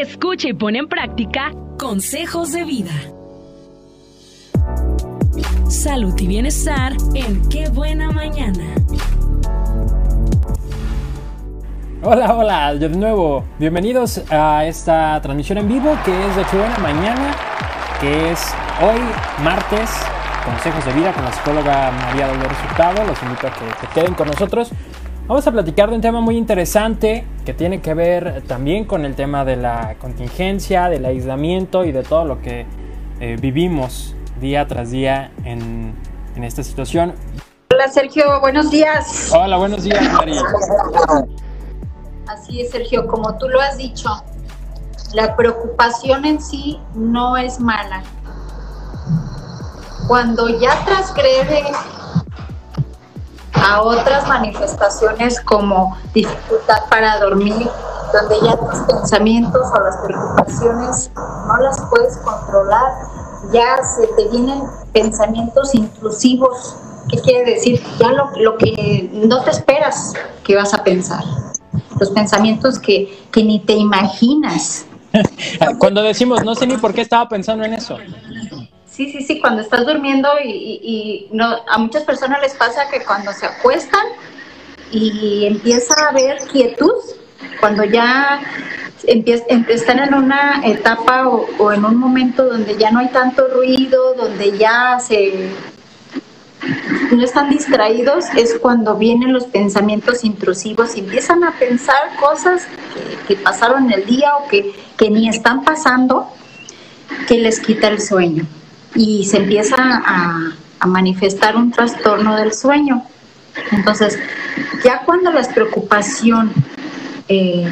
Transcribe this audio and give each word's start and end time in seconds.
Escucha 0.00 0.48
y 0.48 0.52
pone 0.52 0.80
en 0.80 0.88
práctica 0.88 1.52
consejos 1.78 2.50
de 2.50 2.64
vida. 2.64 2.90
Salud 5.68 6.12
y 6.18 6.26
bienestar 6.26 6.94
en 7.14 7.48
Qué 7.48 7.68
Buena 7.68 8.10
Mañana. 8.10 8.74
Hola, 12.02 12.34
hola, 12.34 12.74
de 12.74 12.88
nuevo. 12.88 13.44
Bienvenidos 13.60 14.20
a 14.32 14.64
esta 14.64 15.20
transmisión 15.22 15.58
en 15.58 15.68
vivo 15.68 15.96
que 16.04 16.10
es 16.10 16.36
de 16.36 16.44
Qué 16.50 16.56
Buena 16.56 16.78
Mañana, 16.78 17.30
que 18.00 18.32
es 18.32 18.52
hoy 18.82 19.00
martes, 19.44 19.90
consejos 20.44 20.84
de 20.86 20.92
vida 20.92 21.12
con 21.12 21.24
la 21.24 21.32
psicóloga 21.32 21.92
María 21.92 22.26
Dolores 22.26 22.58
Hurtado. 22.68 23.04
Los 23.04 23.22
invito 23.22 23.46
a 23.46 23.52
que, 23.52 23.86
que 23.86 23.92
queden 23.94 24.14
con 24.14 24.26
nosotros. 24.26 24.72
Vamos 25.26 25.46
a 25.46 25.52
platicar 25.52 25.88
de 25.88 25.96
un 25.96 26.02
tema 26.02 26.20
muy 26.20 26.36
interesante 26.36 27.26
que 27.46 27.54
tiene 27.54 27.80
que 27.80 27.94
ver 27.94 28.42
también 28.46 28.84
con 28.84 29.06
el 29.06 29.14
tema 29.14 29.46
de 29.46 29.56
la 29.56 29.94
contingencia, 29.98 30.90
del 30.90 31.06
aislamiento 31.06 31.86
y 31.86 31.92
de 31.92 32.02
todo 32.02 32.26
lo 32.26 32.42
que 32.42 32.66
eh, 33.20 33.38
vivimos 33.40 34.14
día 34.38 34.68
tras 34.68 34.90
día 34.90 35.32
en, 35.46 35.94
en, 36.36 36.44
esta 36.44 36.62
situación. 36.62 37.14
Hola 37.72 37.88
Sergio, 37.88 38.38
buenos 38.42 38.70
días. 38.70 39.32
Hola, 39.34 39.56
buenos 39.56 39.84
días 39.84 40.12
María. 40.12 40.42
Así 42.26 42.60
es 42.60 42.70
Sergio, 42.70 43.06
como 43.06 43.38
tú 43.38 43.48
lo 43.48 43.62
has 43.62 43.78
dicho, 43.78 44.10
la 45.14 45.34
preocupación 45.36 46.26
en 46.26 46.42
sí 46.42 46.78
no 46.94 47.38
es 47.38 47.60
mala. 47.60 48.02
Cuando 50.06 50.60
ya 50.60 50.84
transgrede 50.84 51.64
a 53.64 53.82
otras 53.82 54.28
manifestaciones 54.28 55.40
como 55.40 55.96
dificultad 56.12 56.82
para 56.90 57.18
dormir, 57.18 57.68
donde 58.12 58.36
ya 58.42 58.56
tus 58.56 58.80
pensamientos 58.80 59.62
o 59.72 59.80
las 59.80 59.96
preocupaciones 59.96 61.10
no 61.48 61.56
las 61.58 61.80
puedes 61.88 62.18
controlar, 62.18 62.92
ya 63.52 63.82
se 63.82 64.06
te 64.08 64.28
vienen 64.28 64.62
pensamientos 64.92 65.74
intrusivos. 65.74 66.76
¿Qué 67.08 67.18
quiere 67.20 67.54
decir? 67.54 67.82
Ya 67.98 68.12
lo, 68.12 68.30
lo 68.36 68.56
que 68.58 69.10
no 69.12 69.42
te 69.42 69.50
esperas 69.50 70.12
que 70.42 70.56
vas 70.56 70.74
a 70.74 70.84
pensar. 70.84 71.24
Los 71.98 72.10
pensamientos 72.10 72.78
que, 72.78 73.26
que 73.30 73.42
ni 73.42 73.60
te 73.60 73.74
imaginas. 73.74 74.86
Cuando 75.78 76.02
decimos, 76.02 76.44
no 76.44 76.54
sé 76.54 76.66
ni 76.66 76.76
por 76.76 76.92
qué 76.92 77.00
estaba 77.00 77.28
pensando 77.28 77.64
en 77.64 77.74
eso. 77.74 77.96
Sí, 78.94 79.10
sí, 79.10 79.22
sí, 79.22 79.40
cuando 79.40 79.60
estás 79.60 79.84
durmiendo 79.84 80.28
y, 80.44 81.26
no, 81.32 81.46
a 81.66 81.78
muchas 81.78 82.04
personas 82.04 82.40
les 82.40 82.54
pasa 82.54 82.88
que 82.88 83.02
cuando 83.04 83.32
se 83.32 83.44
acuestan 83.44 84.06
y 84.92 85.46
empieza 85.46 85.94
a 86.00 86.10
haber 86.10 86.38
quietud, 86.46 86.92
cuando 87.58 87.82
ya 87.82 88.40
están 89.02 89.98
en 89.98 90.14
una 90.14 90.62
etapa 90.64 91.26
o, 91.26 91.72
en 91.72 91.84
un 91.84 91.96
momento 91.96 92.44
donde 92.44 92.76
ya 92.76 92.92
no 92.92 93.00
hay 93.00 93.08
tanto 93.08 93.48
ruido, 93.48 94.14
donde 94.14 94.56
ya 94.56 95.00
se 95.00 95.50
no 97.10 97.24
están 97.24 97.50
distraídos, 97.50 98.26
es 98.36 98.54
cuando 98.60 98.94
vienen 98.94 99.32
los 99.32 99.46
pensamientos 99.46 100.22
intrusivos 100.22 100.96
y 100.96 101.00
empiezan 101.00 101.42
a 101.42 101.50
pensar 101.58 102.14
cosas 102.20 102.68
que, 103.26 103.34
pasaron 103.34 103.90
el 103.90 104.06
día 104.06 104.36
o 104.36 104.46
que, 104.46 104.72
que 104.96 105.10
ni 105.10 105.28
están 105.28 105.64
pasando, 105.64 106.28
que 107.26 107.38
les 107.38 107.58
quita 107.58 107.88
el 107.88 108.00
sueño 108.00 108.46
y 108.94 109.24
se 109.24 109.38
empieza 109.38 109.76
a, 109.78 110.50
manifestar 110.86 111.56
un 111.56 111.70
trastorno 111.70 112.36
del 112.36 112.52
sueño. 112.52 113.06
Entonces, 113.72 114.18
ya 114.84 115.00
cuando 115.06 115.32
la 115.32 115.40
preocupación 115.48 116.52
eh, 117.26 117.66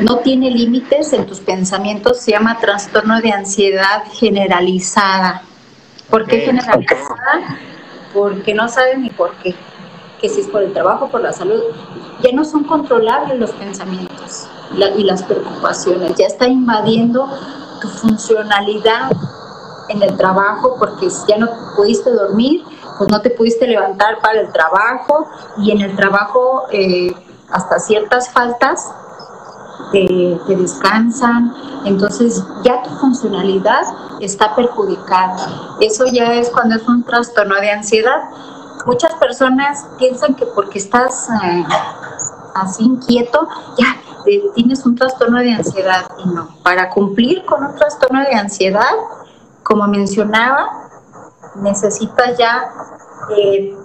no 0.00 0.20
tiene 0.20 0.50
límites 0.50 1.12
en 1.12 1.26
tus 1.26 1.40
pensamientos, 1.40 2.20
se 2.20 2.30
llama 2.30 2.56
trastorno 2.58 3.20
de 3.20 3.32
ansiedad 3.32 4.04
generalizada. 4.14 5.42
¿Por 6.08 6.24
qué 6.24 6.40
generalizada? 6.40 7.58
Porque 8.14 8.54
no 8.54 8.66
saben 8.70 9.02
ni 9.02 9.10
por 9.10 9.34
qué. 9.42 9.54
Que 10.18 10.30
si 10.30 10.40
es 10.40 10.46
por 10.46 10.62
el 10.62 10.72
trabajo, 10.72 11.10
por 11.10 11.20
la 11.20 11.34
salud, 11.34 11.60
ya 12.22 12.32
no 12.32 12.46
son 12.46 12.64
controlables 12.64 13.38
los 13.38 13.50
pensamientos 13.50 14.48
y 14.96 15.04
las 15.04 15.22
preocupaciones, 15.22 16.14
ya 16.16 16.26
está 16.26 16.46
invadiendo 16.48 17.28
tu 17.80 17.88
funcionalidad 17.88 19.10
en 19.88 20.02
el 20.02 20.16
trabajo 20.16 20.76
porque 20.78 21.08
ya 21.28 21.38
no 21.38 21.48
pudiste 21.76 22.10
dormir, 22.10 22.64
pues 22.98 23.10
no 23.10 23.20
te 23.20 23.30
pudiste 23.30 23.66
levantar 23.66 24.20
para 24.20 24.40
el 24.40 24.52
trabajo 24.52 25.28
y 25.58 25.70
en 25.70 25.80
el 25.80 25.96
trabajo 25.96 26.64
eh, 26.70 27.14
hasta 27.50 27.78
ciertas 27.78 28.30
faltas 28.30 28.90
te, 29.92 30.54
descansan, 30.54 31.54
entonces 31.84 32.42
ya 32.64 32.82
tu 32.82 32.90
funcionalidad 32.90 33.82
está 34.20 34.54
perjudicada. 34.54 35.76
Eso 35.80 36.06
ya 36.06 36.34
es 36.34 36.50
cuando 36.50 36.76
es 36.76 36.88
un 36.88 37.04
trastorno 37.04 37.54
de 37.56 37.70
ansiedad. 37.70 38.22
Muchas 38.86 39.14
personas 39.14 39.86
piensan 39.98 40.34
que 40.34 40.46
porque 40.46 40.78
estás 40.78 41.28
eh, 41.44 41.64
así 42.54 42.84
inquieto, 42.84 43.48
ya 43.78 43.96
tienes 44.54 44.84
un 44.84 44.96
trastorno 44.96 45.38
de 45.38 45.52
ansiedad 45.52 46.06
y 46.24 46.28
no. 46.28 46.48
Para 46.62 46.90
cumplir 46.90 47.44
con 47.44 47.64
un 47.64 47.74
trastorno 47.74 48.20
de 48.22 48.34
ansiedad, 48.34 48.94
como 49.66 49.88
mencionaba, 49.88 50.68
necesitas 51.56 52.38
ya 52.38 52.70
eh, 53.36 53.76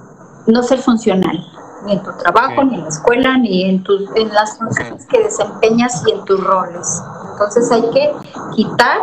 no 0.45 0.61
ser 0.61 0.79
funcional, 0.79 1.43
ni 1.85 1.93
en 1.93 2.03
tu 2.03 2.11
trabajo, 2.17 2.63
ni 2.63 2.75
en 2.75 2.83
la 2.83 2.89
escuela, 2.89 3.37
ni 3.37 3.63
en, 3.63 3.83
tus, 3.83 4.07
en 4.15 4.31
las 4.31 4.59
funciones 4.59 5.07
que 5.07 5.23
desempeñas 5.23 6.03
y 6.05 6.11
en 6.11 6.23
tus 6.25 6.43
roles. 6.43 7.01
Entonces 7.31 7.71
hay 7.71 7.89
que 7.89 8.13
quitar 8.55 8.99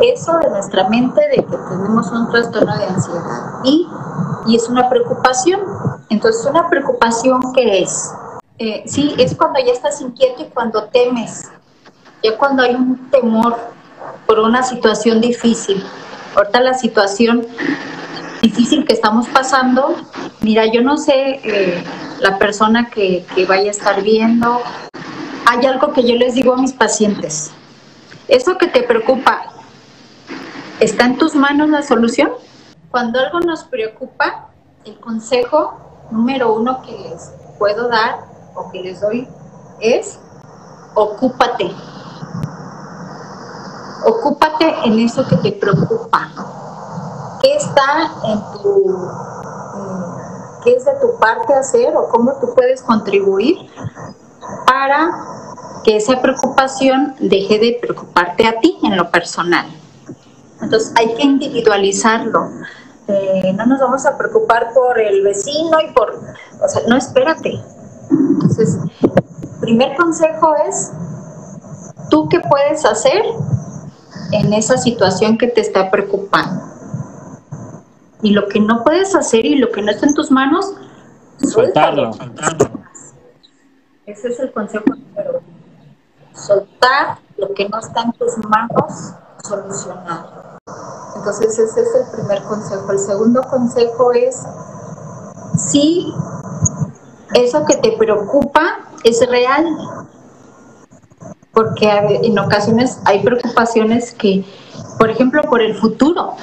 eso 0.00 0.38
de 0.38 0.48
nuestra 0.48 0.88
mente 0.88 1.20
de 1.20 1.44
que 1.44 1.56
tenemos 1.68 2.10
un 2.10 2.30
trastorno 2.30 2.78
de 2.78 2.84
ansiedad 2.84 3.60
y, 3.64 3.86
y 4.46 4.56
es 4.56 4.70
una 4.70 4.88
preocupación. 4.88 5.60
Entonces, 6.08 6.46
una 6.46 6.68
preocupación 6.70 7.40
que 7.52 7.82
es, 7.82 8.10
eh, 8.58 8.84
sí, 8.86 9.14
es 9.18 9.34
cuando 9.34 9.60
ya 9.60 9.72
estás 9.72 10.00
inquieto 10.00 10.42
y 10.42 10.46
cuando 10.46 10.84
temes, 10.84 11.50
ya 12.22 12.38
cuando 12.38 12.62
hay 12.62 12.74
un 12.74 13.10
temor 13.10 13.54
por 14.30 14.38
una 14.38 14.62
situación 14.62 15.20
difícil. 15.20 15.84
Ahorita 16.36 16.60
la 16.60 16.74
situación 16.74 17.48
difícil 18.40 18.86
que 18.86 18.92
estamos 18.92 19.26
pasando, 19.26 19.96
mira, 20.40 20.66
yo 20.66 20.82
no 20.82 20.98
sé 20.98 21.40
eh, 21.42 21.82
la 22.20 22.38
persona 22.38 22.90
que, 22.90 23.26
que 23.34 23.44
vaya 23.44 23.66
a 23.66 23.70
estar 23.72 24.02
viendo, 24.04 24.60
hay 25.46 25.66
algo 25.66 25.92
que 25.92 26.04
yo 26.04 26.14
les 26.14 26.34
digo 26.34 26.54
a 26.54 26.58
mis 26.58 26.72
pacientes, 26.72 27.50
eso 28.28 28.56
que 28.56 28.68
te 28.68 28.84
preocupa, 28.84 29.46
¿está 30.78 31.06
en 31.06 31.18
tus 31.18 31.34
manos 31.34 31.68
la 31.68 31.82
solución? 31.82 32.30
Cuando 32.92 33.18
algo 33.18 33.40
nos 33.40 33.64
preocupa, 33.64 34.50
el 34.84 34.96
consejo 35.00 36.06
número 36.12 36.54
uno 36.54 36.82
que 36.82 36.92
les 36.92 37.32
puedo 37.58 37.88
dar 37.88 38.20
o 38.54 38.70
que 38.70 38.80
les 38.80 39.00
doy 39.00 39.26
es 39.80 40.20
ocúpate 40.94 41.72
ocúpate 44.04 44.74
en 44.84 44.98
eso 45.00 45.26
que 45.26 45.36
te 45.36 45.52
preocupa. 45.52 46.30
¿Qué 47.42 47.56
está 47.56 48.12
en 48.24 48.62
tu, 48.62 48.88
mm, 48.88 50.62
qué 50.62 50.74
es 50.74 50.84
de 50.84 50.92
tu 51.00 51.18
parte 51.18 51.54
hacer 51.54 51.96
o 51.96 52.08
cómo 52.08 52.32
tú 52.40 52.52
puedes 52.54 52.82
contribuir 52.82 53.56
para 54.66 55.10
que 55.84 55.96
esa 55.96 56.20
preocupación 56.20 57.14
deje 57.18 57.58
de 57.58 57.78
preocuparte 57.80 58.46
a 58.46 58.58
ti 58.60 58.78
en 58.82 58.96
lo 58.96 59.10
personal? 59.10 59.66
Entonces 60.60 60.92
hay 60.96 61.14
que 61.14 61.22
individualizarlo. 61.22 62.50
Eh, 63.08 63.52
no 63.54 63.66
nos 63.66 63.80
vamos 63.80 64.06
a 64.06 64.16
preocupar 64.16 64.72
por 64.74 65.00
el 65.00 65.22
vecino 65.22 65.78
y 65.80 65.92
por, 65.92 66.10
o 66.12 66.68
sea, 66.68 66.82
no 66.86 66.96
espérate. 66.96 67.60
Entonces, 68.10 68.78
primer 69.60 69.96
consejo 69.96 70.54
es, 70.68 70.92
¿tú 72.10 72.28
qué 72.28 72.40
puedes 72.40 72.84
hacer 72.84 73.22
en 74.32 74.52
esa 74.52 74.76
situación 74.76 75.38
que 75.38 75.48
te 75.48 75.60
está 75.60 75.90
preocupando. 75.90 76.62
Y 78.22 78.30
lo 78.30 78.48
que 78.48 78.60
no 78.60 78.84
puedes 78.84 79.14
hacer 79.14 79.44
y 79.46 79.56
lo 79.56 79.70
que 79.70 79.82
no 79.82 79.90
está 79.90 80.06
en 80.06 80.14
tus 80.14 80.30
manos, 80.30 80.74
soltarlo. 81.38 82.10
Ese 84.06 84.28
es 84.28 84.40
el 84.40 84.52
consejo 84.52 84.84
número 84.88 85.30
uno. 85.38 85.60
Soltar 86.34 87.18
lo 87.38 87.52
que 87.54 87.68
no 87.68 87.78
está 87.78 88.02
en 88.02 88.12
tus 88.12 88.36
manos, 88.38 89.14
solucionar. 89.42 90.58
Entonces 91.16 91.58
ese 91.58 91.80
es 91.80 91.94
el 91.94 92.18
primer 92.18 92.42
consejo. 92.42 92.92
El 92.92 92.98
segundo 92.98 93.42
consejo 93.42 94.12
es, 94.12 94.42
si 95.56 96.12
eso 97.34 97.64
que 97.64 97.76
te 97.76 97.92
preocupa 97.96 98.78
es 99.04 99.26
real, 99.28 99.66
porque 101.52 101.88
en 102.22 102.38
ocasiones 102.38 102.98
hay 103.04 103.20
preocupaciones 103.20 104.12
que, 104.14 104.44
por 104.98 105.10
ejemplo, 105.10 105.42
por 105.42 105.60
el 105.60 105.74
futuro. 105.74 106.34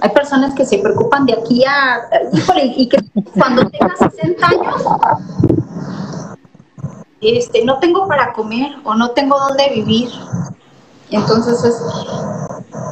Hay 0.00 0.10
personas 0.10 0.54
que 0.54 0.64
se 0.64 0.78
preocupan 0.78 1.26
de 1.26 1.34
aquí 1.34 1.64
a, 1.64 2.00
híjole, 2.32 2.72
y 2.76 2.88
que 2.88 2.98
cuando 3.34 3.68
tenga 3.68 3.94
60 3.96 4.46
años, 4.46 4.82
este, 7.20 7.64
no 7.64 7.78
tengo 7.78 8.06
para 8.06 8.32
comer 8.32 8.76
o 8.84 8.94
no 8.94 9.10
tengo 9.12 9.38
dónde 9.38 9.70
vivir 9.70 10.10
Entonces 11.10 11.64
es 11.64 11.82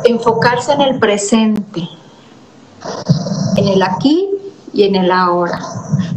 enfocarse 0.04 0.72
en 0.72 0.80
el 0.80 0.98
presente, 0.98 1.88
en 3.56 3.68
el 3.68 3.82
aquí 3.82 4.30
y 4.72 4.84
en 4.84 4.96
el 4.96 5.10
ahora. 5.10 5.58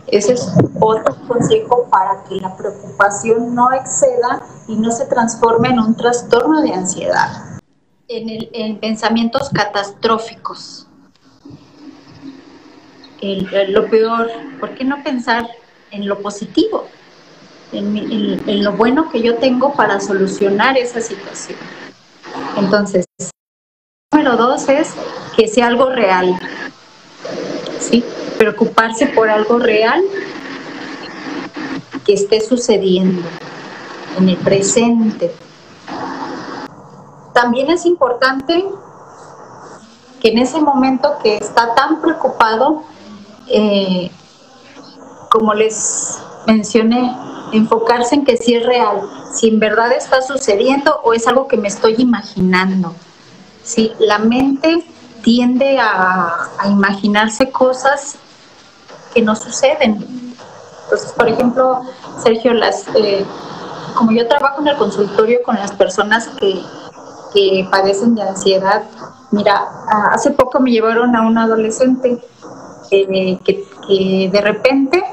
Ese 0.08 0.34
es 0.34 0.52
otro 0.80 1.16
consejo 1.28 1.88
para 1.90 2.24
que 2.24 2.36
la 2.36 2.56
preocupación 2.56 3.54
no 3.54 3.72
exceda 3.74 4.42
y 4.68 4.76
no 4.76 4.92
se 4.92 5.06
transforme 5.06 5.70
en 5.70 5.80
un 5.80 5.96
trastorno 5.96 6.62
de 6.62 6.74
ansiedad. 6.74 7.60
En, 8.08 8.30
el, 8.30 8.50
en 8.54 8.80
pensamientos 8.80 9.50
catastróficos. 9.50 10.88
lo 13.22 13.90
peor, 13.90 14.30
¿por 14.60 14.76
qué 14.76 14.86
no 14.86 15.04
pensar 15.04 15.48
en 15.92 16.08
lo 16.08 16.22
positivo? 16.22 16.88
en, 17.72 18.64
lo 18.64 18.74
bueno 18.74 19.10
que 19.12 19.22
yo 19.22 19.36
tengo 19.36 19.74
para 19.74 20.00
solucionar 20.00 20.78
esa 20.78 21.02
situación. 21.02 21.58
Entonces, 22.56 23.06
número 24.14 24.38
dos 24.38 24.68
es 24.70 24.94
que 25.36 25.48
sea 25.48 25.68
algo 25.68 25.90
real. 25.90 26.38
Preocuparse 28.38 29.08
por 29.08 29.30
algo 29.30 29.60
real 29.60 30.04
que 32.06 32.14
esté 32.14 32.40
sucediendo 32.40 33.24
en 34.18 34.30
el 34.30 34.38
presente. 34.38 35.34
También 37.34 37.70
es 37.70 37.86
importante 37.86 38.66
que 40.20 40.30
en 40.30 40.40
ese 40.40 40.60
momento 40.60 41.18
que 41.22 41.38
está 41.38 41.76
tan 41.76 42.02
preocupado, 42.02 42.84
eh, 43.48 44.12
como 45.30 45.54
les 45.54 46.20
mencioné, 46.48 47.16
enfocarse 47.52 48.16
en 48.16 48.26
que 48.26 48.38
si 48.38 48.56
es 48.56 48.66
real, 48.66 49.02
si 49.34 49.50
en 49.50 49.60
verdad 49.60 49.92
está 49.92 50.22
sucediendo 50.22 51.00
o 51.04 51.14
es 51.14 51.28
algo 51.28 51.48
que 51.48 51.58
me 51.58 51.68
estoy 51.68 51.96
imaginando. 51.98 52.94
Si 53.64 53.94
la 54.00 54.18
mente 54.18 54.84
tiende 55.22 55.78
a, 55.80 56.50
imaginarse 56.66 57.52
cosas 57.52 58.16
que 59.14 59.22
no 59.22 59.36
suceden. 59.36 60.06
Entonces, 60.84 61.12
por 61.12 61.28
ejemplo, 61.28 61.82
Sergio, 62.24 62.54
las, 62.54 62.86
eh, 62.96 63.26
como 63.98 64.12
yo 64.12 64.28
trabajo 64.28 64.62
en 64.62 64.68
el 64.68 64.78
consultorio 64.78 65.40
con 65.44 65.56
las 65.56 65.72
personas 65.72 66.28
que, 66.40 66.62
que 67.34 67.68
padecen 67.72 68.16
de 68.16 68.22
ansiedad, 68.22 68.84
mira, 69.32 69.68
hace 70.12 70.32
poco 70.32 70.60
me 70.60 70.72
llevaron 70.72 71.16
a 71.16 71.22
un 71.22 71.38
adolescente 71.38 72.22
eh, 72.92 73.40
que, 73.44 73.66
que 73.88 74.30
de 74.32 74.42
repente 74.42 75.04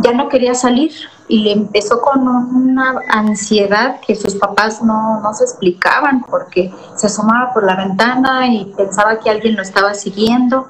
ya 0.00 0.12
no 0.12 0.28
quería 0.28 0.54
salir 0.54 0.92
y 1.28 1.38
le 1.40 1.52
empezó 1.52 2.00
con 2.00 2.26
una 2.26 2.96
ansiedad 3.10 4.00
que 4.06 4.14
sus 4.14 4.34
papás 4.34 4.82
no, 4.82 5.20
no 5.20 5.32
se 5.34 5.44
explicaban 5.44 6.22
porque 6.28 6.72
se 6.96 7.06
asomaba 7.06 7.52
por 7.52 7.64
la 7.64 7.76
ventana 7.76 8.48
y 8.48 8.72
pensaba 8.76 9.20
que 9.20 9.30
alguien 9.30 9.56
lo 9.56 9.62
estaba 9.62 9.94
siguiendo. 9.94 10.66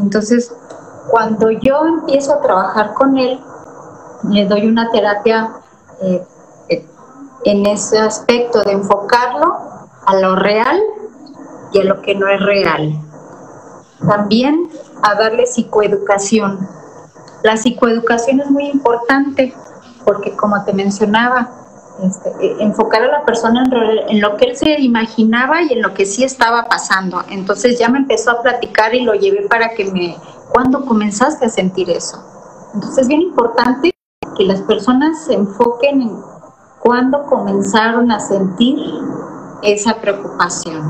Entonces, 0.00 0.52
cuando 1.10 1.50
yo 1.50 1.84
empiezo 1.86 2.32
a 2.32 2.40
trabajar 2.40 2.94
con 2.94 3.18
él, 3.18 3.38
le 4.30 4.46
doy 4.46 4.66
una 4.66 4.90
terapia 4.90 5.50
eh, 6.02 6.26
en 7.44 7.66
ese 7.66 7.98
aspecto 7.98 8.62
de 8.62 8.72
enfocarlo 8.72 9.56
a 10.06 10.16
lo 10.16 10.36
real 10.36 10.80
y 11.72 11.80
a 11.80 11.84
lo 11.84 12.00
que 12.02 12.14
no 12.14 12.28
es 12.28 12.40
real. 12.40 13.00
También 14.06 14.68
a 15.02 15.14
darle 15.14 15.46
psicoeducación 15.46 16.68
la 17.42 17.56
psicoeducación 17.56 18.40
es 18.40 18.50
muy 18.50 18.66
importante 18.66 19.52
porque, 20.04 20.32
como 20.36 20.64
te 20.64 20.72
mencionaba, 20.72 21.50
este, 22.02 22.30
e, 22.40 22.62
enfocar 22.62 23.02
a 23.02 23.08
la 23.08 23.24
persona 23.24 23.64
en, 24.08 24.20
lo 24.20 24.36
que 24.36 24.46
él 24.46 24.56
se 24.56 24.80
imaginaba 24.80 25.62
y 25.62 25.72
en 25.72 25.82
lo 25.82 25.92
que 25.94 26.06
sí 26.06 26.24
estaba 26.24 26.68
pasando. 26.68 27.22
Entonces 27.30 27.78
ya 27.78 27.88
me 27.88 27.98
empezó 27.98 28.30
a 28.30 28.42
platicar 28.42 28.94
y 28.94 29.02
lo 29.02 29.14
llevé 29.14 29.48
para 29.48 29.70
que 29.70 29.90
me... 29.90 30.16
¿Cuándo 30.52 30.84
comenzaste 30.84 31.46
a 31.46 31.48
sentir 31.48 31.88
eso? 31.88 32.22
Entonces 32.74 32.98
es 33.02 33.08
bien 33.08 33.22
importante 33.22 33.91
que 34.36 34.44
las 34.44 34.60
personas 34.62 35.24
se 35.24 35.34
enfoquen 35.34 36.02
en 36.02 36.20
cuándo 36.80 37.24
comenzaron 37.26 38.10
a 38.10 38.20
sentir 38.20 38.78
esa 39.62 40.00
preocupación. 40.00 40.82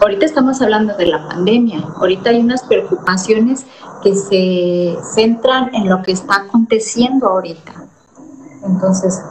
Ahorita 0.00 0.26
estamos 0.26 0.60
hablando 0.60 0.96
de 0.96 1.06
la 1.06 1.26
pandemia, 1.28 1.82
ahorita 1.96 2.30
hay 2.30 2.40
unas 2.40 2.62
preocupaciones 2.64 3.64
que 4.02 4.14
se 4.14 4.98
centran 5.14 5.74
en 5.74 5.88
lo 5.88 6.02
que 6.02 6.12
está 6.12 6.42
aconteciendo 6.42 7.26
ahorita. 7.28 7.72
Entonces, 8.64 9.22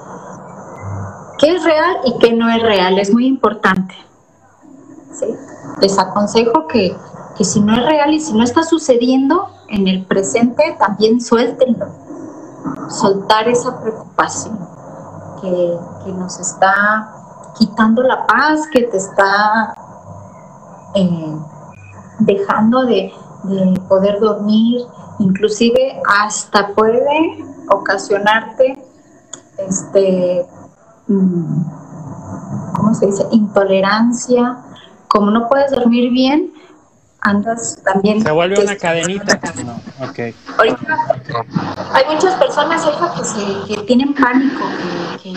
¿qué 1.38 1.56
es 1.56 1.64
real 1.64 1.98
y 2.06 2.18
qué 2.18 2.34
no 2.34 2.50
es 2.50 2.62
real? 2.62 2.98
Es 2.98 3.14
muy 3.14 3.28
importante. 3.28 3.94
Les 5.80 6.00
aconsejo 6.00 6.68
que, 6.68 6.96
si 7.42 7.62
no 7.62 7.74
es 7.74 7.86
real 7.86 8.14
y 8.14 8.20
si 8.20 8.34
no 8.34 8.44
está 8.44 8.64
sucediendo 8.64 9.50
en 9.68 9.88
el 9.88 10.06
presente, 10.06 10.76
también 10.80 11.20
suéltenlo. 11.20 11.88
Soltar 12.90 13.48
esa 13.48 13.82
preocupación 13.82 14.58
que, 15.42 15.78
que 16.06 16.12
nos 16.12 16.40
está 16.40 17.24
quitando 17.58 18.04
la 18.04 18.26
paz, 18.26 18.68
que 18.72 18.84
te 18.84 18.98
está 18.98 19.74
eh, 20.96 21.36
dejando 22.20 22.84
de, 22.84 23.14
poder 23.90 24.22
dormir, 24.22 24.86
inclusive 25.20 26.02
hasta 26.08 26.74
puede 26.74 27.44
ocasionarte 27.70 28.82
este 29.58 30.46
mm, 31.08 31.64
¿cómo 32.74 32.94
se 32.94 33.08
dice? 33.08 33.28
intolerancia, 33.32 34.60
como 35.10 35.30
no 35.30 35.50
puedes 35.50 35.72
dormir 35.72 36.10
bien, 36.12 36.53
andas 37.24 37.80
también. 37.84 38.22
Se 38.22 38.32
vuelve 38.32 38.62
una 38.62 38.76
cadenita. 38.76 39.40
Ahorita 40.58 40.98
hay 41.94 42.06
muchas 42.14 42.36
personas, 42.36 42.86
que, 43.18 43.26
se, 43.26 43.74
que 43.76 43.82
tienen 43.84 44.14
pánico, 44.14 44.64
que, 45.22 45.34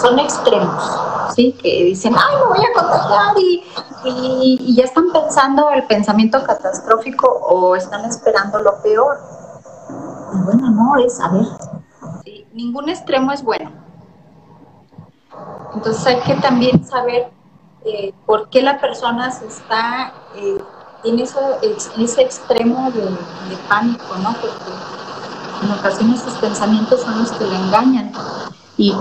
son 0.00 0.18
extremos, 0.18 1.34
¿sí? 1.34 1.52
Que 1.62 1.84
dicen, 1.84 2.14
ay, 2.16 2.36
me 2.36 2.46
voy 2.46 2.66
a 2.66 2.80
contagiar 2.80 3.38
y, 3.38 3.64
y, 4.04 4.74
ya 4.76 4.84
están 4.84 5.12
pensando 5.12 5.70
el 5.70 5.84
pensamiento 5.84 6.42
catastrófico 6.44 7.28
o 7.28 7.76
están 7.76 8.04
esperando 8.04 8.58
lo 8.60 8.82
peor. 8.82 9.18
Y 10.34 10.44
bueno, 10.44 10.70
no, 10.70 10.96
es, 10.96 11.20
a 11.20 11.28
ver, 11.28 11.46
ningún 12.52 12.88
extremo 12.88 13.32
es 13.32 13.42
bueno. 13.42 13.70
Entonces 15.74 16.06
hay 16.06 16.20
que 16.20 16.34
también 16.36 16.84
saber 16.86 17.30
eh, 17.84 18.12
por 18.24 18.48
qué 18.48 18.62
la 18.62 18.80
persona 18.80 19.30
se 19.30 19.46
está 19.46 20.12
eh, 20.34 20.58
en, 21.04 21.20
ese 21.20 22.22
extremo 22.22 22.90
de, 22.90 23.02
pánico, 23.68 24.04
¿no? 24.22 24.34
Porque 24.40 24.72
en 25.62 25.70
ocasiones 25.70 26.20
sus 26.20 26.34
pensamientos 26.34 27.00
son 27.00 27.18
los 27.18 27.32
que 27.32 27.44
le 27.44 27.56
engañan. 27.56 28.12
Y, 28.78 28.92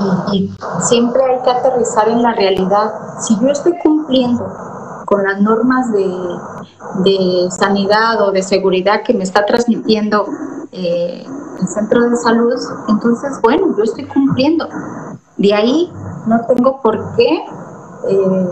siempre 0.81 1.21
hay 1.23 1.43
que 1.43 1.49
aterrizar 1.49 2.07
en 2.07 2.21
la 2.21 2.33
realidad. 2.33 2.91
Si 3.19 3.37
yo 3.39 3.49
estoy 3.49 3.73
cumpliendo 3.83 4.45
con 5.05 5.23
las 5.23 5.41
normas 5.41 5.91
de, 5.91 7.49
sanidad 7.51 8.21
o 8.21 8.31
de 8.31 8.41
seguridad 8.41 9.03
que 9.03 9.13
me 9.13 9.23
está 9.23 9.45
transmitiendo 9.45 10.25
eh, 10.71 11.25
el 11.59 11.67
centro 11.67 12.09
de 12.09 12.15
salud, 12.17 12.55
entonces, 12.87 13.39
bueno, 13.41 13.75
yo 13.77 13.83
estoy 13.83 14.05
cumpliendo. 14.05 14.67
De 15.37 15.53
ahí 15.53 15.91
no 16.27 16.45
tengo 16.47 16.81
por 16.81 17.15
qué 17.15 17.43
eh, 18.07 18.47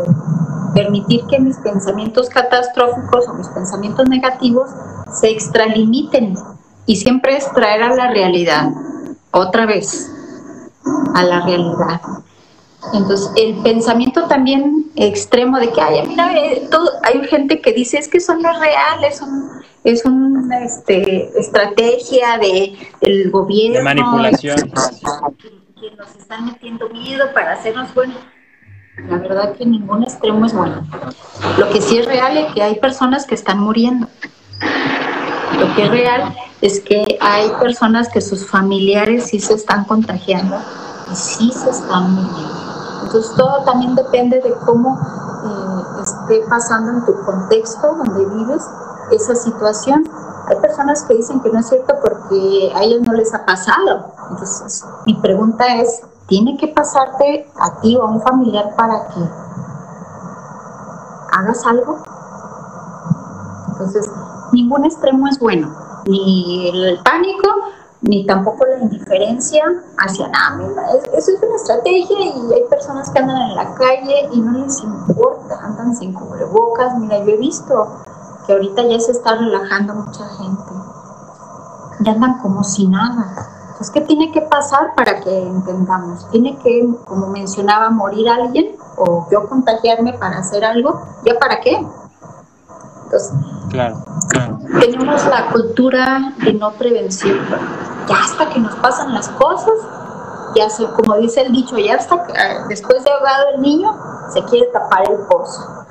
permitir 0.74 1.22
que 1.27 1.39
mis 1.39 1.58
pensamientos 1.58 2.30
catastróficos 2.30 3.27
o 3.27 3.34
mis 3.34 3.48
pensamientos 3.48 4.08
negativos 4.10 4.70
se 5.13 5.30
extralimiten 5.30 6.36
y 6.86 6.98
siempre 6.98 7.38
es 7.38 7.51
traer 7.53 7.84
a 7.84 7.96
la 7.96 8.12
realidad, 8.12 8.70
otra 9.32 9.65
vez, 9.65 10.12
a 11.15 11.24
la 11.24 11.46
realidad. 11.46 12.01
Entonces, 12.92 13.32
el 13.38 13.56
pensamiento 13.63 14.27
también 14.27 14.92
extremo 14.96 15.58
de 15.60 15.72
que, 15.72 15.80
ay, 15.80 16.06
mira, 16.08 16.38
eh, 16.38 16.68
todo, 16.70 16.89
hay 17.03 17.25
gente 17.27 17.62
que 17.62 17.72
dice, 17.72 17.98
es 17.98 18.10
que 18.10 18.18
eso 18.18 18.36
no 18.36 18.51
es 18.51 18.60
real, 18.60 19.03
es, 19.06 19.22
un, 19.22 19.50
es 19.86 20.06
una 20.06 20.65
este, 20.65 21.39
estrategia 21.39 22.38
de, 22.39 22.77
del 23.00 23.32
gobierno. 23.32 23.77
De 23.77 23.84
manipulación. 23.84 24.58
Que, 24.58 25.50
que 25.89 25.96
nos 25.96 26.13
están 26.15 26.46
metiendo 26.46 26.89
miedo 26.89 27.25
para 27.34 27.53
hacernos, 27.53 27.94
bueno, 27.94 28.15
la 28.97 29.17
verdad 29.17 29.55
que 29.55 29.65
ningún 29.65 30.03
extremo 30.03 30.45
es 30.45 30.53
bueno. 30.53 30.85
Lo 31.57 31.69
que 31.69 31.81
sí 31.81 31.97
es 31.97 32.05
real 32.05 32.38
es 32.38 32.53
que 32.53 32.62
hay 32.62 32.79
personas 32.79 33.25
que 33.25 33.35
están 33.35 33.59
muriendo. 33.59 34.07
Lo 35.59 35.75
que 35.75 35.83
es 35.83 35.89
real 35.89 36.35
es 36.62 36.79
que 36.79 37.17
hay 37.19 37.50
personas 37.59 38.09
que 38.09 38.21
sus 38.21 38.47
familiares 38.47 39.27
sí 39.27 39.39
se 39.39 39.55
están 39.55 39.85
contagiando 39.85 40.57
y 41.12 41.15
sí 41.15 41.51
se 41.51 41.71
están 41.71 42.13
muriendo. 42.13 42.63
Entonces 43.03 43.35
todo 43.35 43.63
también 43.63 43.95
depende 43.95 44.39
de 44.39 44.53
cómo 44.65 44.97
eh, 45.00 46.03
esté 46.03 46.47
pasando 46.47 46.91
en 46.91 47.05
tu 47.05 47.13
contexto 47.25 47.95
donde 47.95 48.25
vives 48.25 48.63
esa 49.12 49.35
situación. 49.35 50.07
Hay 50.47 50.57
personas 50.57 51.03
que 51.03 51.15
dicen 51.15 51.41
que 51.41 51.50
no 51.50 51.59
es 51.59 51.67
cierto 51.67 51.95
porque 52.01 52.71
a 52.75 52.83
ellos 52.83 53.01
no 53.01 53.13
les 53.13 53.33
ha 53.33 53.45
pasado. 53.45 54.13
Entonces 54.29 54.85
mi 55.05 55.15
pregunta 55.15 55.75
es, 55.77 56.01
tiene 56.27 56.58
que 56.58 56.68
pasarte 56.70 57.48
a 57.60 57.80
ti 57.82 57.96
o 57.96 58.03
a 58.03 58.10
un 58.10 58.22
familiar 58.22 58.75
para 58.75 59.08
que 59.08 59.20
hagas 61.32 61.65
algo. 61.65 62.00
Entonces, 63.70 64.10
ningún 64.51 64.86
extremo 64.86 65.27
es 65.27 65.39
bueno, 65.39 65.70
ni 66.06 66.70
el 66.70 67.00
pánico, 67.03 67.50
ni 68.01 68.25
tampoco 68.25 68.65
la 68.65 68.80
indiferencia 68.80 69.63
hacia 69.98 70.27
nada. 70.27 70.60
Eso 71.13 71.32
es 71.32 71.39
una 71.42 71.56
estrategia 71.56 72.20
y 72.20 72.53
hay 72.53 72.63
personas 72.70 73.10
que 73.10 73.20
andan 73.20 73.38
en 73.50 73.56
la 73.56 73.74
calle 73.75 74.30
y 74.32 74.42
no 74.42 74.60
les 74.60 74.82
importa, 74.84 75.60
andan 75.62 75.96
sin 75.96 76.13
cubrebocas. 76.13 76.98
Mira, 77.00 77.20
yo 77.20 77.32
he 77.32 77.38
visto 77.38 77.88
que 78.46 78.53
ahorita 78.53 78.84
ya 78.84 79.00
se 79.00 79.12
está 79.12 79.36
relajando 79.36 79.94
mucha 79.96 80.27
gente. 80.38 80.74
Ya 82.01 82.12
andan 82.12 82.39
como 82.39 82.63
si 82.63 82.88
nada. 82.88 83.52
Entonces, 83.74 83.92
¿qué 83.92 84.01
tiene 84.01 84.32
que 84.32 84.42
pasar 84.42 84.94
para 84.96 85.20
que 85.20 85.36
entendamos? 85.36 86.30
Tiene 86.30 86.58
que, 86.60 86.88
como 87.06 87.27
mencionaba, 87.27 87.89
morir 87.89 88.30
alguien 88.30 88.75
o 88.98 89.27
yo 89.32 89.50
contagiarme 89.50 90.13
para 90.13 90.38
hacer 90.38 90.63
algo. 90.63 91.01
¿Ya 91.25 91.38
para 91.39 91.60
qué? 91.60 91.84
Entonces, 93.06 93.34
claro, 93.70 93.98
tenemos 94.80 95.25
la 95.25 95.50
cultura 95.51 96.34
de 96.44 96.53
no 96.53 96.72
prevención. 96.74 97.39
Ya 98.08 98.15
hasta 98.24 98.50
que 98.50 98.60
nos 98.60 98.75
pasan 98.75 99.13
las 99.13 99.30
cosas, 99.30 99.74
ya 100.56 100.70
se, 100.70 100.86
como 100.92 101.15
dice 101.18 101.42
el 101.42 101.51
dicho, 101.51 101.77
ya 101.77 101.96
hasta 101.96 102.15
eh, 102.15 102.58
después 102.70 103.03
de 103.03 103.12
ahogado 103.12 103.46
el 103.56 103.62
niño, 103.62 103.96
se 104.32 104.44
quiere 104.44 104.68
tapar 104.68 105.10
el 105.10 105.18
pozo 105.27 105.84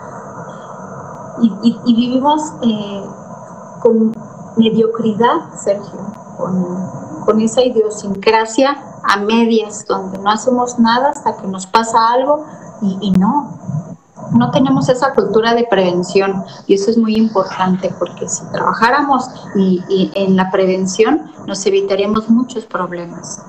y, 1.42 1.94
vivimos 1.94 2.40
eh, 2.62 3.04
con 3.80 4.12
mediocridad, 4.56 5.52
Sergio, 5.56 6.00
con, 7.24 7.40
esa 7.40 7.62
idiosincrasia 7.62 8.76
a 9.04 9.16
medias, 9.18 9.86
donde 9.86 10.18
no 10.18 10.30
hacemos 10.30 10.78
nada 10.78 11.10
hasta 11.10 11.36
que 11.36 11.46
nos 11.46 11.66
pasa 11.66 12.10
algo 12.12 12.44
y, 12.82 13.10
no, 13.12 13.58
no 14.32 14.50
tenemos 14.50 14.88
esa 14.88 15.12
cultura 15.12 15.54
de 15.54 15.64
prevención 15.64 16.44
y 16.66 16.74
eso 16.74 16.90
es 16.90 16.98
muy 16.98 17.16
importante 17.16 17.94
porque 17.98 18.28
si 18.28 18.44
trabajáramos 18.52 19.30
y, 19.54 20.10
en 20.14 20.36
la 20.36 20.50
prevención 20.50 21.30
nos 21.46 21.64
evitaríamos 21.66 22.28
muchos 22.28 22.64
problemas. 22.64 23.40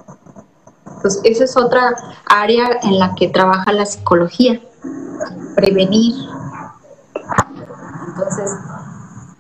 Entonces, 0.96 1.22
esa 1.26 1.44
es 1.44 1.58
otra 1.58 1.96
área 2.28 2.80
en 2.84 3.00
la 3.00 3.14
que 3.16 3.28
trabaja 3.28 3.74
la 3.74 3.86
psicología, 3.86 4.62
prevenir, 5.56 6.16
entonces, 8.14 8.52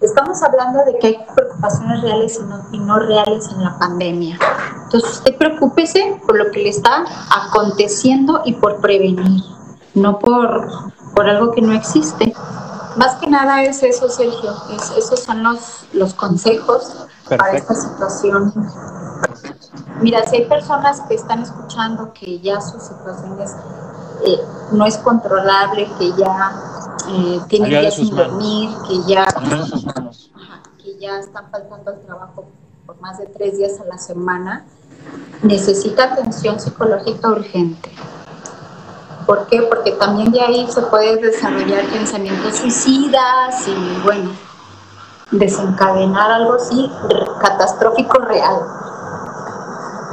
estamos 0.06 0.42
hablando 0.44 0.84
de 0.86 0.98
que 1.00 1.08
hay 1.08 1.26
preocupaciones 1.36 2.02
reales 2.02 2.40
y 2.72 2.80
no, 2.80 3.00
reales 3.00 3.50
en 3.52 3.64
la 3.64 3.78
pandemia. 3.80 4.38
Entonces, 4.84 5.12
usted 5.12 5.38
preocúpese 5.38 6.20
por 6.26 6.38
lo 6.38 6.52
que 6.52 6.60
le 6.60 6.70
está 6.70 7.06
aconteciendo 7.32 8.42
y 8.46 8.54
por 8.54 8.82
prevenir, 8.82 9.44
no 9.94 10.20
por, 10.20 10.68
por 11.16 11.28
algo 11.28 11.52
que 11.52 11.62
no 11.62 11.74
existe. 11.74 12.34
Más 12.98 13.16
que 13.16 13.28
nada 13.28 13.64
es 13.64 13.82
eso, 13.82 14.10
Sergio. 14.10 14.54
esos 14.98 15.20
son 15.20 15.42
los, 15.42 15.86
los 15.94 16.14
consejos 16.14 17.08
para 17.28 17.54
esta 17.54 17.74
situación. 17.74 18.54
Mira, 20.02 20.26
si 20.28 20.36
hay 20.38 20.46
personas 20.46 21.02
que 21.02 21.16
están 21.16 21.42
escuchando 21.42 22.14
que 22.14 22.40
ya 22.40 22.62
su 22.62 22.80
situación 22.80 23.38
eh, 24.26 24.38
no 24.72 24.86
es 24.86 24.98
controlable, 24.98 25.90
que 25.98 26.12
ya 26.14 26.73
eh, 27.10 27.40
tienen 27.48 27.70
días 27.70 27.96
sin 27.96 28.16
dormir, 28.16 28.70
que 28.88 29.12
ya, 29.12 29.26
que 30.84 30.98
ya 31.00 31.20
están 31.20 31.50
faltando 31.52 31.92
al 31.92 32.02
trabajo 32.02 32.46
por 32.86 33.00
más 33.02 33.18
de 33.18 33.26
tres 33.28 33.58
días 33.58 33.80
a 33.80 33.86
la 33.86 33.98
semana, 33.98 34.66
necesita 35.42 36.14
atención 36.14 36.60
psicológica 36.60 37.30
urgente. 37.30 37.92
¿Por 39.26 39.48
qué? 39.48 39.62
Porque 39.62 39.92
también 39.94 40.32
de 40.32 40.42
ahí 40.42 40.68
se 40.70 40.82
puede 40.82 41.18
desarrollar 41.18 41.86
pensamientos 41.86 42.58
suicidas 42.58 43.68
y, 43.68 44.02
bueno, 44.04 44.32
desencadenar 45.32 46.32
algo 46.32 46.54
así 46.56 46.92
catastrófico 47.40 48.20
real. 48.20 48.62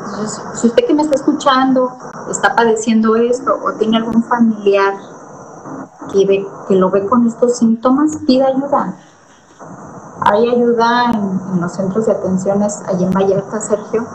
Entonces, 0.07 0.43
si 0.55 0.67
usted 0.69 0.87
que 0.87 0.95
me 0.95 1.03
está 1.03 1.17
escuchando 1.17 1.93
está 2.31 2.55
padeciendo 2.55 3.17
esto 3.17 3.59
o 3.65 3.73
tiene 3.73 3.97
algún 3.97 4.23
familiar 4.25 4.95
que, 6.12 6.75
lo 6.75 6.90
ve 6.90 7.07
con 7.07 7.26
estos 7.26 7.59
síntomas, 7.59 8.17
pida 8.26 8.49
ayuda. 8.49 8.95
Hay 10.23 10.49
ayuda 10.49 11.12
en, 11.12 11.61
los 11.61 11.73
centros 11.73 12.07
de 12.07 12.12
atenciones, 12.12 12.83
allí 12.87 13.05
en 13.05 13.11
Vallarta, 13.11 13.61
Sergio, 13.61 14.07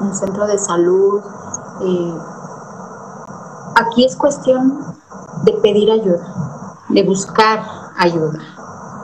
en 0.00 0.06
el 0.08 0.14
centro 0.14 0.46
de 0.46 0.58
salud. 0.58 1.20
Eh, 1.82 2.14
aquí 3.76 4.04
es 4.04 4.16
cuestión 4.16 4.78
de 5.44 5.52
pedir 5.54 5.90
ayuda, 5.90 6.24
de 6.88 7.02
buscar 7.02 7.62
ayuda. 7.98 8.38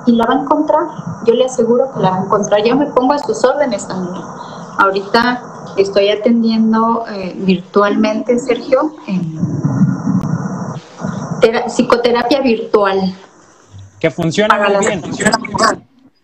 Y 0.07 0.13
la 0.13 0.27
va 0.27 0.35
a 0.35 0.41
encontrar, 0.41 0.87
yo 1.27 1.35
le 1.35 1.45
aseguro 1.45 1.93
que 1.93 2.01
la 2.01 2.11
va 2.11 2.17
a 2.17 2.25
encontrar. 2.25 2.63
Yo 2.65 2.77
me 2.77 2.87
pongo 2.87 3.13
a 3.13 3.19
sus 3.19 3.45
órdenes 3.45 3.87
también. 3.87 4.25
Ahorita 4.79 5.43
estoy 5.77 6.09
atendiendo 6.09 7.05
eh, 7.09 7.35
virtualmente, 7.45 8.39
Sergio, 8.39 8.93
en 9.07 9.39
psicoterapia 11.69 12.41
virtual. 12.41 13.15
Que 13.99 14.11
funciona 14.11 14.57
muy 14.59 14.87
bien. 14.87 15.03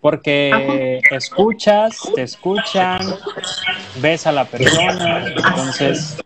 Porque 0.01 1.01
escuchas, 1.11 1.99
te 2.15 2.23
escuchan, 2.23 3.01
ves 4.01 4.27
a 4.27 4.33
la 4.33 4.45
persona, 4.45 5.27
entonces... 5.27 6.17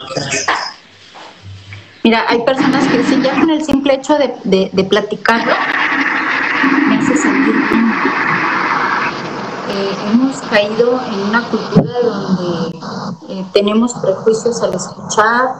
Mira, 2.03 2.25
hay 2.29 2.41
personas 2.43 2.87
que 2.89 2.99
dicen, 2.99 3.23
ya 3.23 3.39
con 3.39 3.51
el 3.51 3.63
simple 3.65 3.95
hecho 3.95 4.17
de, 4.17 4.71
de, 4.73 4.85
platicarlo, 4.85 5.53
me 6.89 6.97
hace 6.97 7.17
sentir 7.17 7.55
bien. 7.55 7.93
Eh, 9.69 9.97
hemos 10.11 10.37
caído 10.43 11.01
en 11.07 11.21
una 11.29 11.43
cultura 11.49 11.93
donde 12.03 12.79
eh, 13.29 13.45
tenemos 13.53 13.95
prejuicios 13.95 14.63
al 14.63 14.75
escuchar, 14.75 15.51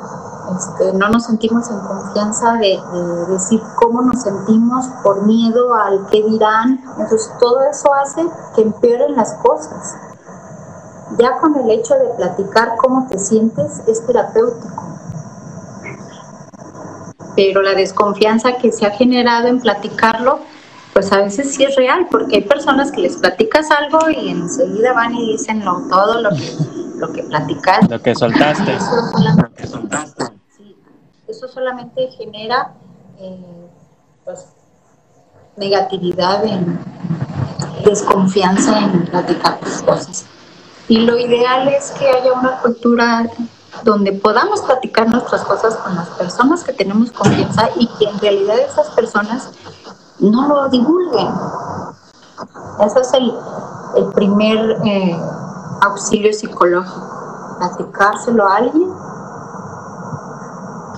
este, 0.57 0.93
no 0.95 1.09
nos 1.09 1.25
sentimos 1.25 1.71
en 1.71 1.81
confianza 1.81 2.55
de, 2.55 2.81
decir 3.29 3.61
cómo 3.77 4.03
nos 4.03 4.23
sentimos 4.23 4.87
por 5.03 5.27
miedo 5.27 5.75
al 5.75 6.07
que 6.07 6.23
dirán. 6.23 6.83
Entonces 6.99 7.31
todo 7.39 7.63
eso 7.65 7.93
hace 7.95 8.27
que 8.55 8.63
empeoren 8.63 9.17
las 9.17 9.35
cosas. 9.35 9.97
Ya 11.19 11.39
con 11.39 11.57
el 11.57 11.71
hecho 11.71 11.95
de 11.95 12.07
platicar 12.17 12.77
cómo 12.77 13.07
te 13.09 13.19
sientes 13.19 13.83
es 13.87 14.07
terapéutico. 14.07 14.85
Pero 17.37 17.63
la 17.63 17.75
desconfianza 17.75 18.57
que 18.57 18.73
se 18.73 18.87
ha 18.87 18.91
generado 18.91 19.49
en 19.49 19.61
platicarlo, 19.61 20.41
pues 20.93 21.13
a 21.13 21.19
veces 21.23 21.55
sí 21.55 21.65
es 21.65 21.77
real, 21.77 22.09
porque 22.11 22.37
hay 22.37 22.43
personas 22.43 22.91
que 22.91 23.03
les 23.03 23.17
platicas 23.17 23.71
algo 23.71 24.11
y 24.11 24.31
enseguida 24.31 24.93
van 24.93 25.15
y 25.15 25.33
dicen 25.33 25.63
todo 25.63 26.21
lo 26.21 26.31
que, 26.31 26.57
lo 26.97 27.13
que 27.13 27.23
platicaste. 27.23 27.89
Lo 27.89 28.03
que 28.03 28.15
soltaste. 28.15 28.73
Lo 29.41 29.55
que 29.55 29.67
soltaste 29.67 30.10
solamente 31.51 32.09
genera 32.09 32.73
eh, 33.19 33.69
pues, 34.25 34.47
negatividad, 35.57 36.45
en, 36.45 36.79
desconfianza 37.85 38.79
en 38.79 39.05
platicar 39.07 39.59
cosas. 39.85 40.27
Y 40.89 40.99
lo 40.99 41.19
ideal 41.19 41.69
es 41.69 41.93
que 41.93 42.09
haya 42.09 42.33
una 42.33 42.61
cultura 42.61 43.27
donde 43.85 44.13
podamos 44.13 44.61
platicar 44.63 45.09
nuestras 45.09 45.43
cosas 45.43 45.77
con 45.77 45.95
las 45.95 46.09
personas 46.11 46.65
que 46.65 46.73
tenemos 46.73 47.13
confianza 47.13 47.69
y 47.77 47.87
que 47.99 48.07
en 48.07 48.19
realidad 48.19 48.59
esas 48.59 48.89
personas 48.91 49.51
no 50.19 50.49
lo 50.49 50.69
divulguen. 50.69 51.29
Ese 52.85 53.01
es 53.01 53.13
el, 53.15 53.33
el 53.97 54.13
primer 54.13 54.79
eh, 54.85 55.17
auxilio 55.83 56.33
psicológico, 56.33 57.57
platicárselo 57.59 58.49
a 58.49 58.57
alguien 58.57 58.91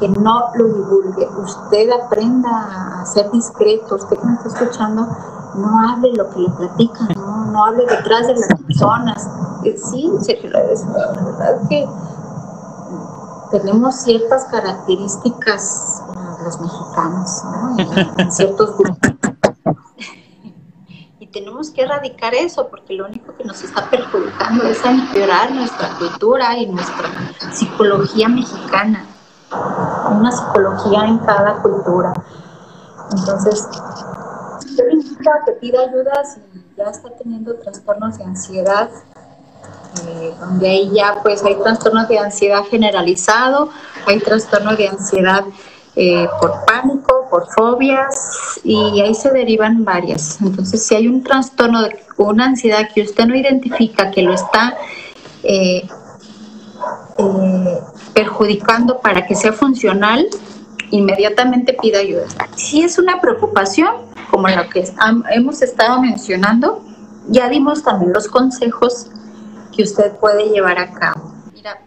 que 0.02 0.08
no 0.08 0.50
lo 0.56 0.64
divulgue. 0.64 1.28
Usted 1.38 1.88
aprenda 1.92 3.00
a 3.00 3.06
ser 3.06 3.30
discreto. 3.30 3.94
Usted 3.94 4.18
que 4.18 4.26
me 4.26 4.34
está 4.34 4.48
escuchando, 4.48 5.06
no 5.54 5.88
hable 5.88 6.12
lo 6.14 6.28
que 6.30 6.40
le 6.40 6.50
platican, 6.50 7.08
no, 7.14 7.64
hable 7.64 7.86
detrás 7.86 8.26
de 8.26 8.34
las 8.34 8.48
personas. 8.66 9.30
Eh, 9.62 9.78
sí, 9.78 10.10
Sergio, 10.22 10.50
la 10.50 10.60
verdad 10.60 11.68
que 11.68 11.88
tenemos 13.52 13.94
ciertas 13.94 14.46
características 14.46 16.02
los 16.42 16.60
mexicanos, 16.60 17.42
en, 18.18 18.32
ciertos 18.32 18.76
grupos. 18.76 19.12
y 21.20 21.26
tenemos 21.28 21.70
que 21.70 21.82
erradicar 21.82 22.34
eso 22.34 22.66
porque 22.68 22.94
lo 22.94 23.06
único 23.06 23.32
que 23.36 23.44
nos 23.44 23.62
está 23.62 23.88
perjudicando 23.88 24.64
es 24.64 24.84
empeorar 24.84 25.52
nuestra 25.52 25.96
cultura 25.98 26.58
y 26.58 26.66
nuestra 26.66 27.08
psicología 27.52 28.28
mexicana 28.28 29.06
una 30.10 30.32
psicología 30.32 31.06
en 31.06 31.18
cada 31.18 31.62
cultura. 31.62 32.12
Entonces, 33.10 33.68
yo 34.76 34.84
le 34.84 34.92
invito 34.94 35.30
a 35.30 35.44
que 35.44 35.52
pida 35.52 35.80
ayuda 35.80 36.24
si 36.24 36.40
ya 36.76 36.84
está 36.84 37.10
teniendo 37.10 37.54
trastornos 37.56 38.18
de 38.18 38.24
ansiedad, 38.24 38.88
eh, 40.06 40.34
donde 40.40 40.68
ahí 40.68 40.90
ya 40.94 41.20
pues 41.22 41.44
hay 41.44 41.56
trastornos 41.56 42.08
de 42.08 42.18
ansiedad 42.18 42.64
generalizado, 42.70 43.68
hay 44.06 44.18
trastornos 44.20 44.78
de 44.78 44.88
ansiedad 44.88 45.44
eh, 45.94 46.26
por 46.40 46.64
pánico, 46.64 47.26
por 47.28 47.46
fobias 47.52 48.60
y 48.64 49.00
ahí 49.00 49.14
se 49.14 49.30
derivan 49.30 49.84
varias. 49.84 50.40
Entonces, 50.40 50.86
si 50.86 50.94
hay 50.94 51.06
un 51.06 51.22
trastorno, 51.22 51.82
de, 51.82 52.02
una 52.16 52.46
ansiedad 52.46 52.88
que 52.94 53.02
usted 53.02 53.26
no 53.26 53.36
identifica, 53.36 54.10
que 54.10 54.22
lo 54.22 54.32
está 54.32 54.74
eh, 55.42 55.86
perjudicando 58.14 59.00
para 59.00 59.26
que 59.26 59.34
sea 59.34 59.52
funcional, 59.52 60.26
inmediatamente 60.90 61.76
pida 61.80 62.00
ayuda. 62.00 62.26
Si 62.56 62.82
es 62.82 62.98
una 62.98 63.20
preocupación, 63.20 63.94
como 64.30 64.48
lo 64.48 64.68
que 64.68 64.84
hemos 65.30 65.62
estado 65.62 66.00
mencionando, 66.00 66.84
ya 67.28 67.48
dimos 67.48 67.82
también 67.82 68.12
los 68.12 68.28
consejos 68.28 69.08
que 69.74 69.82
usted 69.82 70.12
puede 70.18 70.50
llevar 70.50 70.78
a 70.78 70.92
cabo. 70.92 71.32
Mira, 71.52 71.80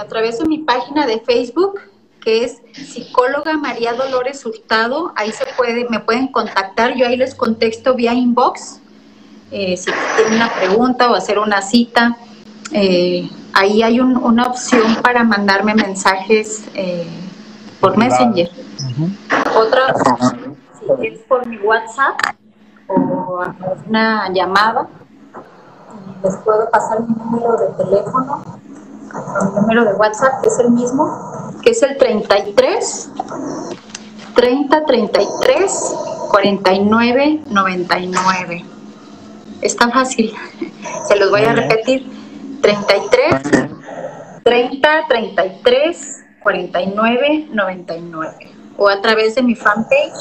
a 0.00 0.08
través 0.08 0.38
de 0.38 0.44
mi 0.44 0.58
página 0.58 1.06
de 1.06 1.20
Facebook, 1.20 1.80
que 2.22 2.44
es 2.44 2.62
psicóloga 2.72 3.56
María 3.56 3.92
Dolores 3.94 4.44
Hurtado. 4.46 5.12
Ahí 5.16 5.32
se 5.32 5.44
puede, 5.56 5.88
me 5.88 6.00
pueden 6.00 6.28
contactar, 6.28 6.94
yo 6.94 7.06
ahí 7.06 7.16
les 7.16 7.34
contesto 7.34 7.94
vía 7.94 8.14
inbox. 8.14 8.80
Eh, 9.50 9.76
si 9.76 9.90
tienen 10.16 10.34
una 10.34 10.54
pregunta 10.54 11.10
o 11.10 11.14
hacer 11.14 11.38
una 11.38 11.60
cita, 11.60 12.16
eh, 12.72 13.28
ahí 13.54 13.82
hay 13.82 14.00
una 14.00 14.46
opción 14.46 14.96
para 15.02 15.24
mandarme 15.24 15.74
mensajes 15.74 16.64
eh, 16.74 17.06
por 17.80 17.96
Messenger. 17.96 18.50
Otra 19.56 19.94
si 20.80 21.06
es 21.06 21.20
por 21.20 21.46
mi 21.46 21.58
WhatsApp 21.58 22.18
o 22.88 23.44
una 23.86 24.30
llamada, 24.32 24.88
les 26.22 26.36
puedo 26.36 26.68
pasar 26.70 27.00
mi 27.02 27.14
número 27.14 27.56
de 27.56 27.84
teléfono. 27.84 28.42
El 29.40 29.54
número 29.54 29.84
de 29.84 29.94
WhatsApp 29.94 30.44
es 30.46 30.58
el 30.58 30.70
mismo, 30.70 31.52
que 31.62 31.70
es 31.70 31.82
el 31.82 31.96
33 31.98 33.10
30 34.34 34.84
33 34.86 35.94
49 36.30 37.42
99. 37.46 38.64
Está 39.60 39.90
fácil. 39.90 40.32
Se 41.08 41.16
los 41.16 41.30
voy 41.30 41.44
a 41.44 41.52
repetir. 41.52 42.21
33 42.62 43.42
30 44.42 44.88
33 45.08 46.24
49 46.42 47.48
99 47.52 48.30
o 48.78 48.88
a 48.88 49.00
través 49.00 49.34
de 49.34 49.42
mi 49.42 49.54
fanpage 49.54 50.12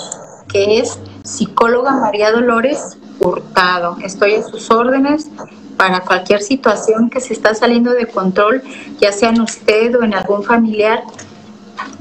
que 0.51 0.79
es 0.79 0.99
psicóloga 1.23 1.91
María 1.91 2.31
Dolores 2.31 2.97
Hurtado. 3.19 3.97
Estoy 4.03 4.35
a 4.35 4.43
sus 4.43 4.69
órdenes 4.71 5.29
para 5.77 6.01
cualquier 6.01 6.41
situación 6.41 7.09
que 7.09 7.21
se 7.21 7.33
está 7.33 7.53
saliendo 7.53 7.91
de 7.91 8.07
control, 8.07 8.61
ya 8.99 9.11
sea 9.11 9.29
en 9.29 9.41
usted 9.41 9.95
o 9.95 10.03
en 10.03 10.13
algún 10.13 10.43
familiar 10.43 11.03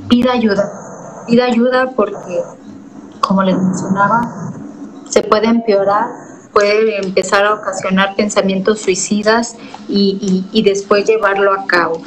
pida 0.08 0.32
ayuda, 0.32 1.24
pida 1.26 1.44
ayuda 1.44 1.90
porque, 1.94 2.42
como 3.20 3.42
les 3.42 3.56
mencionaba, 3.56 4.20
se 5.08 5.22
puede 5.22 5.46
empeorar, 5.46 6.08
puede 6.52 6.98
empezar 6.98 7.44
a 7.44 7.54
ocasionar 7.54 8.14
pensamientos 8.16 8.80
suicidas 8.80 9.56
y, 9.88 10.62
después 10.64 11.06
llevarlo 11.06 11.52
a 11.52 11.66
cabo. 11.66 12.02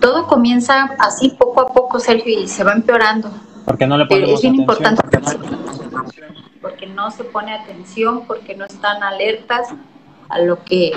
Todo 0.00 0.26
comienza 0.26 0.90
así 0.98 1.30
poco 1.30 1.60
a 1.60 1.72
poco, 1.72 1.98
Sergio, 1.98 2.40
y 2.40 2.48
se 2.48 2.64
va 2.64 2.72
empeorando. 2.72 3.30
Porque 3.64 3.86
no 3.86 3.98
le 3.98 4.06
ponemos 4.06 4.34
Es 4.34 4.42
bien 4.42 4.54
importante 4.56 5.02
porque 6.66 6.86
no 6.88 7.12
se 7.12 7.22
pone 7.22 7.54
atención, 7.54 8.24
porque 8.26 8.56
no 8.56 8.64
están 8.64 9.00
alertas 9.04 9.68
a 10.28 10.40
lo 10.40 10.64
que 10.64 10.92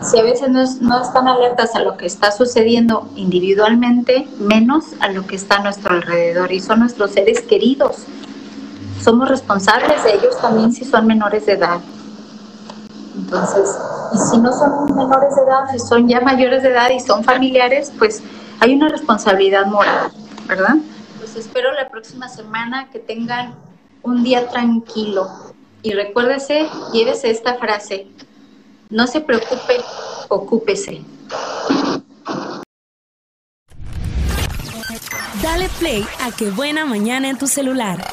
si 0.00 0.18
a 0.18 0.22
veces 0.22 0.50
no, 0.80 1.02
están 1.02 1.26
alertas 1.26 1.74
a 1.74 1.80
lo 1.80 1.96
que 1.96 2.06
está 2.06 2.30
sucediendo 2.30 3.08
individualmente, 3.16 4.28
menos 4.38 4.84
a 5.00 5.08
lo 5.08 5.26
que 5.26 5.34
está 5.34 5.56
a 5.56 5.62
nuestro 5.62 5.94
alrededor 5.94 6.52
y 6.52 6.60
son 6.60 6.80
nuestros 6.80 7.12
seres 7.12 7.40
queridos. 7.40 8.04
Somos 9.02 9.28
responsables 9.28 10.04
de 10.04 10.14
ellos 10.14 10.40
también 10.40 10.72
si 10.72 10.84
son 10.84 11.06
menores 11.06 11.46
de 11.46 11.52
edad. 11.54 11.80
Entonces, 13.16 13.76
y 14.12 14.18
si 14.18 14.38
no 14.38 14.52
son 14.52 14.94
menores 14.94 15.34
de 15.34 15.42
edad, 15.42 15.70
si 15.72 15.78
son 15.78 16.08
ya 16.08 16.20
mayores 16.20 16.62
de 16.62 16.70
edad 16.70 16.90
y 16.90 17.00
son 17.00 17.24
familiares, 17.24 17.92
pues 17.98 18.22
hay 18.60 18.74
una 18.74 18.88
responsabilidad 18.88 19.66
moral, 19.66 20.10
¿verdad? 20.46 20.76
Pues 21.18 21.36
espero 21.36 21.72
la 21.72 21.88
próxima 21.88 22.28
semana 22.28 22.88
que 22.90 22.98
tengan 22.98 23.54
un 24.02 24.22
día 24.22 24.48
tranquilo. 24.48 25.28
Y 25.82 25.92
recuérdese, 25.92 26.68
llévese 26.92 27.30
esta 27.30 27.54
frase, 27.54 28.08
no 28.90 29.06
se 29.06 29.20
preocupe, 29.20 29.80
ocúpese. 30.28 31.02
Dale 35.42 35.68
play 35.78 36.04
a 36.22 36.34
Qué 36.36 36.50
Buena 36.50 36.86
Mañana 36.86 37.28
en 37.28 37.38
tu 37.38 37.46
celular. 37.46 38.04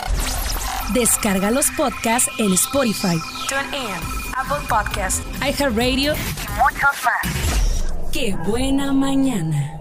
Descarga 0.94 1.50
los 1.50 1.72
podcasts 1.72 2.30
en 2.38 2.54
Spotify, 2.54 3.18
TuneIn, 3.48 4.23
Apple 4.36 4.66
Podcasts, 4.68 5.22
iHeartRadio 5.42 6.14
y 6.16 6.48
muchos 6.58 7.04
más. 7.06 8.12
Qué 8.12 8.36
Buena 8.46 8.92
Mañana. 8.92 9.73